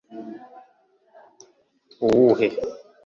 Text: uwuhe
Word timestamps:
uwuhe 2.07 2.47